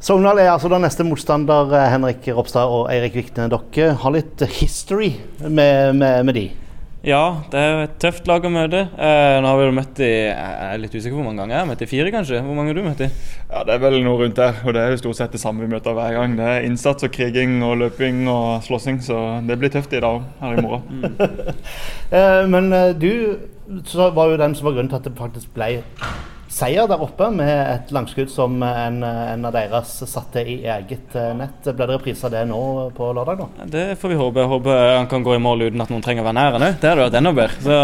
Sogndal 0.00 0.38
er 0.40 0.48
altså 0.48 0.70
den 0.72 0.80
neste 0.80 1.04
motstander, 1.04 1.74
eh, 1.76 1.90
Henrik 1.92 2.24
Ropstad 2.32 2.72
og 2.72 2.86
Eirik 2.88 3.18
Vikne. 3.18 3.50
Dere 3.52 3.92
har 4.00 4.14
litt 4.14 4.40
history 4.56 5.10
med, 5.44 5.92
med, 6.00 6.24
med 6.24 6.38
de. 6.38 6.44
Ja, 7.04 7.42
det 7.52 7.60
er 7.60 7.82
et 7.82 7.98
tøft 8.00 8.26
lag 8.28 8.44
å 8.44 8.52
møte. 8.52 8.86
Eh, 8.96 9.34
nå 9.40 9.50
har 9.50 9.60
vi 9.60 9.66
jo 9.66 9.74
møtt 9.76 9.92
de 10.00 10.08
Jeg 10.08 10.56
er 10.70 10.80
litt 10.80 10.96
usikker 10.96 11.12
på 11.12 11.20
hvor 11.20 11.28
mange 11.28 11.42
ganger. 11.42 11.54
Jeg 11.54 11.60
har 11.60 11.68
møtt 11.68 11.84
de 11.84 11.90
fire, 11.92 12.14
kanskje. 12.16 12.40
Hvor 12.48 12.56
mange 12.56 12.72
har 12.72 12.80
du 12.80 12.88
møtt 12.88 13.04
de? 13.04 13.10
Ja, 13.50 13.62
Det 13.68 13.76
er 13.76 13.84
vel 13.84 13.98
noe 14.06 14.24
rundt 14.24 14.40
der. 14.40 14.64
Og 14.64 14.76
det 14.76 14.86
er 14.86 14.96
jo 14.96 15.02
stort 15.04 15.20
sett 15.20 15.36
det 15.36 15.44
samme 15.44 15.66
vi 15.66 15.70
møter 15.74 15.96
hver 16.00 16.16
gang. 16.16 16.40
Det 16.40 16.48
er 16.48 16.68
innsats 16.70 17.04
og 17.04 17.12
kriging 17.12 17.60
og 17.68 17.76
løping 17.84 18.24
og 18.32 18.64
slåssing, 18.64 19.04
så 19.04 19.20
det 19.44 19.60
blir 19.60 19.76
tøft 19.76 19.92
i 19.92 20.00
dag 20.00 20.24
her 20.40 20.56
i 20.56 20.64
morgen. 20.64 21.04
Mm. 21.04 21.54
eh, 22.16 22.42
men 22.56 22.72
du, 22.96 23.12
du 23.68 23.96
var 24.16 24.32
jo 24.32 24.40
den 24.40 24.56
som 24.56 24.72
var 24.72 24.80
grunnen 24.80 24.92
til 24.92 25.02
at 25.02 25.12
det 25.12 25.16
faktisk 25.20 25.52
ble 25.56 25.74
seier 26.50 26.88
der 26.90 27.02
oppe 27.02 27.28
med 27.32 27.48
et 27.48 27.92
langskudd 27.94 28.30
som 28.32 28.56
en, 28.66 28.98
en 29.06 29.46
av 29.46 29.54
deres 29.54 29.92
satte 30.10 30.42
i 30.42 30.56
eget 30.66 31.14
eh, 31.14 31.30
nett. 31.38 31.62
Blir 31.62 31.86
det 31.86 31.94
reprise 31.94 32.26
av 32.26 32.34
det 32.34 32.42
nå 32.50 32.60
på 32.96 33.10
lørdag? 33.14 33.44
da? 33.44 33.68
Det 33.70 33.84
får 34.00 34.12
vi 34.12 34.18
håpe. 34.18 34.42
Jeg 34.42 34.50
håper 34.50 34.80
han 34.96 35.08
kan 35.10 35.26
gå 35.26 35.36
i 35.36 35.42
mål 35.42 35.68
uten 35.68 35.84
at 35.84 35.92
noen 35.92 36.02
trenger 36.04 36.24
å 36.24 36.28
være 36.28 36.38
nær 36.40 36.58
han 36.58 36.66
Det 36.66 36.90
hadde 36.90 37.06
vært 37.06 37.18
enda 37.20 37.34
bedre. 37.38 37.62
Så, 37.62 37.78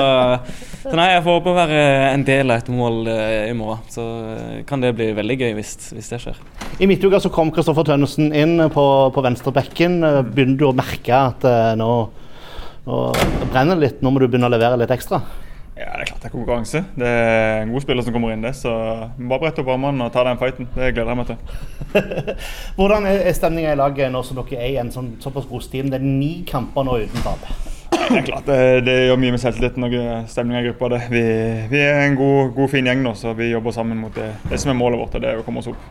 så 0.83 0.97
nei, 0.99 1.09
jeg 1.15 1.25
får 1.29 1.39
håpe 1.39 1.55
å 1.55 1.59
være 1.61 1.87
en 2.11 2.27
del 2.27 2.51
av 2.51 2.65
et 2.65 2.73
mål 2.75 3.01
eh, 3.15 3.39
i 3.53 3.57
morgen. 3.57 3.87
Så 3.95 4.09
eh, 4.35 4.61
kan 4.69 4.83
det 4.83 4.95
bli 4.99 5.13
veldig 5.21 5.41
gøy 5.45 5.57
hvis, 5.61 5.75
hvis 5.95 6.13
det 6.17 6.23
skjer. 6.27 6.45
I 6.83 6.91
midtuka 6.91 7.23
så 7.23 7.31
kom 7.33 7.55
Kristoffer 7.55 7.87
Tønnesen 7.87 8.35
inn 8.35 8.59
på, 8.75 8.87
på 9.15 9.27
venstrebekken. 9.31 10.01
Begynner 10.33 10.59
du 10.59 10.69
å 10.73 10.77
merke 10.77 11.25
at 11.31 11.47
nå, 11.79 11.91
nå 12.91 13.03
brenner 13.53 13.79
det 13.79 13.83
litt? 13.85 14.03
Nå 14.03 14.11
må 14.11 14.21
du 14.21 14.27
begynne 14.27 14.51
å 14.51 14.57
levere 14.57 14.83
litt 14.83 14.93
ekstra? 14.93 15.23
Ja, 15.77 15.91
Det 15.93 16.01
er 16.01 16.09
klart 16.09 16.23
det 16.23 16.29
er 16.31 16.33
konkurranse. 16.33 16.81
Det 16.97 17.07
er 17.07 17.63
en 17.63 17.73
god 17.75 17.83
spiller 17.85 18.03
som 18.03 18.15
kommer 18.15 18.33
inn. 18.33 18.43
det, 18.43 18.55
så 18.57 18.73
Bare 19.19 19.41
brett 19.43 19.59
opp 19.61 19.69
armene 19.69 20.07
og 20.07 20.13
ta 20.13 20.25
den 20.25 20.39
fighten. 20.41 20.69
Det 20.73 20.95
gleder 20.95 21.13
jeg 21.13 21.17
meg 21.17 21.27
til. 21.27 21.37
Hvordan 22.79 23.07
er 23.11 23.33
stemninga 23.37 23.75
i 23.75 23.77
laget 23.77 24.13
nå 24.13 24.23
som 24.25 24.41
dere 24.41 24.63
er 24.63 24.71
i 24.73 24.79
en 24.81 24.93
sånn, 24.93 25.17
såpass 25.21 25.49
god 25.51 25.67
stim? 25.67 25.91
Det 25.93 26.01
er 26.01 26.07
ni 26.07 26.47
kamper 26.49 26.87
nå 26.87 26.97
uten 27.05 27.27
tap. 27.27 27.45
Det 27.93 28.23
er 28.23 28.25
klart, 28.25 28.47
det, 28.47 28.87
det 28.87 28.95
gjør 29.07 29.21
mye 29.21 29.35
med 29.35 29.43
selvtilliten 29.43 29.85
og 29.85 29.97
stemninga 30.33 30.63
i 30.63 30.69
gruppa. 30.71 31.03
Vi, 31.13 31.25
vi, 31.69 31.83
er 31.83 32.07
en 32.07 32.17
god, 32.17 32.55
god, 32.57 32.71
fin 32.73 32.89
gjeng 32.89 33.03
nå, 33.05 33.13
så 33.19 33.35
vi 33.37 33.51
jobber 33.51 33.75
sammen 33.77 34.01
mot 34.01 34.15
det, 34.17 34.31
det 34.49 34.61
som 34.63 34.73
er 34.73 34.79
målet 34.79 35.03
vårt. 35.03 35.19
Det 35.21 35.29
er 35.29 35.43
å 35.43 35.45
komme 35.45 35.61
oss 35.61 35.69
opp. 35.75 35.85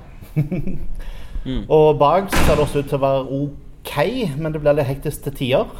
mm. 1.45 1.61
Og 1.75 1.99
bak 2.01 2.33
ser 2.33 2.55
det 2.55 2.65
også 2.65 2.81
ut 2.81 2.89
til 2.89 2.97
å 2.97 3.05
være 3.05 3.41
OK, 3.43 3.95
men 4.39 4.55
det 4.55 4.63
blir 4.63 4.79
litt 4.79 4.89
hektisk 4.89 5.27
til 5.27 5.37
tider. 5.43 5.77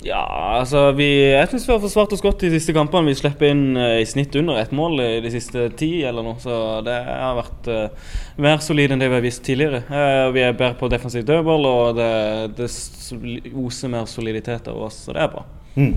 Ja, 0.00 0.22
altså 0.58 0.86
vi, 0.96 1.08
Jeg 1.28 1.48
syns 1.50 1.66
vi 1.68 1.74
har 1.74 1.80
forsvart 1.82 2.12
oss 2.16 2.22
godt 2.24 2.40
de 2.40 2.50
siste 2.54 2.72
kampene. 2.72 3.10
Vi 3.12 3.18
slipper 3.18 3.50
inn 3.52 3.76
uh, 3.76 3.98
i 4.00 4.06
snitt 4.08 4.36
under 4.40 4.56
ett 4.60 4.72
mål 4.72 5.02
i 5.04 5.10
de 5.20 5.32
siste 5.32 5.66
ti 5.76 5.90
eller 6.08 6.24
noe. 6.24 6.40
Så 6.40 6.54
det 6.86 6.96
har 7.04 7.36
vært 7.36 7.68
uh, 7.68 8.12
mer 8.40 8.62
solid 8.64 8.94
enn 8.94 9.02
det 9.02 9.10
vi 9.10 9.18
har 9.18 9.26
vist 9.26 9.44
tidligere. 9.44 9.82
Uh, 9.92 10.32
vi 10.32 10.44
er 10.46 10.56
bedre 10.56 10.78
på 10.80 10.88
defensiv 10.92 11.26
dødball, 11.28 11.68
og 11.68 12.00
det, 12.00 12.10
det 12.56 12.70
oser 13.52 13.92
mer 13.92 14.08
soliditet 14.08 14.72
av 14.72 14.80
oss, 14.88 15.04
så 15.04 15.16
det 15.16 15.26
er 15.26 15.34
bra. 15.34 15.44
Mm. 15.76 15.94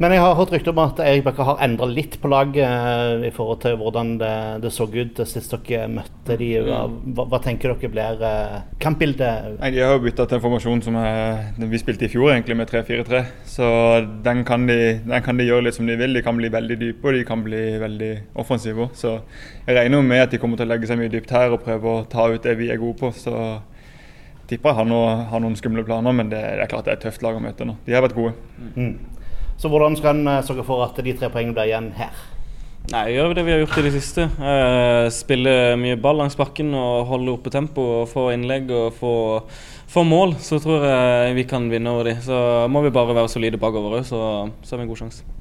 Men 0.00 0.14
jeg 0.14 0.22
har 0.24 0.32
hørt 0.32 0.52
rykter 0.54 0.72
om 0.72 0.78
at 0.80 1.00
Erik 1.04 1.26
Bakke 1.26 1.44
har 1.44 1.58
endra 1.60 1.84
litt 1.84 2.14
på 2.22 2.28
laget 2.32 2.64
uh, 2.64 3.20
i 3.20 3.32
forhold 3.36 3.58
til 3.60 3.74
hvordan 3.76 4.14
det, 4.22 4.32
det 4.62 4.70
så 4.72 4.86
ut 4.88 5.20
sist 5.28 5.52
dere 5.68 5.90
møtte 5.92 6.38
de. 6.40 6.48
Mm. 6.64 6.94
Hva, 7.18 7.26
hva 7.28 7.40
tenker 7.44 7.74
dere 7.74 7.90
blir 7.92 8.24
uh, 8.24 8.62
kampbildet? 8.80 9.58
Nei, 9.58 9.70
de 9.74 9.82
har 9.84 9.92
jo 9.92 10.00
bytta 10.06 10.24
til 10.24 10.38
en 10.38 10.44
formasjon 10.46 10.80
som 10.86 10.96
er, 11.02 11.50
vi 11.60 11.82
spilte 11.82 12.08
i 12.08 12.12
fjor, 12.14 12.30
egentlig 12.32 12.56
med 12.56 12.72
3-4-3. 12.72 13.20
Så 13.44 13.68
den 14.24 14.40
kan, 14.48 14.64
de, 14.70 14.78
den 15.04 15.26
kan, 15.26 15.36
de, 15.36 15.50
gjøre 15.50 15.66
litt 15.68 15.76
som 15.76 15.90
de 15.90 15.98
vil. 16.00 16.16
De 16.16 16.24
kan 16.24 16.40
bli 16.40 16.48
veldig 16.56 16.80
dype 16.80 17.04
og 17.04 17.18
de 17.18 17.26
kan 17.28 17.44
bli 17.44 17.62
veldig 17.84 18.12
offensive. 18.40 18.88
Så 18.96 19.18
jeg 19.66 19.76
regner 19.76 20.00
med 20.00 20.24
at 20.24 20.32
de 20.32 20.40
kommer 20.40 20.56
til 20.56 20.70
å 20.70 20.72
legge 20.72 20.88
seg 20.88 21.02
mye 21.02 21.12
dypt 21.12 21.36
her 21.36 21.52
og 21.52 21.60
prøve 21.66 21.92
å 21.92 22.06
ta 22.08 22.30
ut 22.32 22.48
det 22.48 22.56
vi 22.56 22.72
er 22.72 22.80
gode 22.80 22.96
på. 23.04 23.12
Så 23.12 23.36
tipper 24.48 24.72
jeg 24.72 24.80
har, 24.80 24.88
noe, 24.88 25.14
har 25.28 25.44
noen 25.44 25.60
skumle 25.60 25.84
planer, 25.84 26.16
men 26.16 26.32
det, 26.32 26.40
det, 26.40 26.64
er 26.64 26.72
klart 26.72 26.88
det 26.88 26.96
er 26.96 27.02
et 27.02 27.08
tøft 27.10 27.28
lag 27.28 27.36
å 27.36 27.44
møte 27.44 27.68
nå. 27.68 27.76
De 27.84 27.94
har 27.94 28.08
vært 28.08 28.16
gode. 28.16 28.32
Mm. 28.72 28.94
Så 29.60 29.68
hvordan 29.68 29.96
skal 29.98 30.16
en 30.16 30.28
eh, 30.30 30.44
sørge 30.46 30.64
for 30.64 30.86
at 30.86 30.96
de 31.04 31.12
tre 31.12 31.28
poengene 31.32 31.56
blir 31.56 31.68
igjen 31.68 31.90
her? 31.98 32.14
Nei, 32.90 33.10
Gjør 33.12 33.34
det 33.36 33.44
vi 33.44 33.52
har 33.52 33.60
gjort 33.60 33.76
i 33.78 33.84
det 33.84 33.92
siste. 33.92 34.24
Eh, 34.40 35.08
spille 35.12 35.52
mye 35.78 35.98
ball 36.00 36.16
langs 36.22 36.38
bakken 36.38 36.72
og 36.74 37.10
holde 37.10 37.34
oppe 37.34 37.52
tempo 37.52 37.84
og 38.00 38.08
få 38.10 38.30
innlegg 38.32 38.72
og 38.72 38.96
få, 38.96 39.12
få, 39.90 40.06
mål. 40.08 40.38
Så 40.40 40.58
tror 40.64 40.88
jeg 40.88 41.36
vi 41.36 41.44
kan 41.50 41.68
vinne 41.70 41.92
over 41.92 42.08
de. 42.08 42.16
Så 42.24 42.40
må 42.72 42.82
vi 42.86 42.94
bare 42.94 43.14
være 43.14 43.30
solide 43.30 43.60
bakover 43.60 44.00
òg, 44.00 44.08
så, 44.08 44.22
så 44.64 44.74
har 44.74 44.80
vi 44.80 44.88
en 44.88 44.94
god 44.94 45.04
sjanse. 45.04 45.39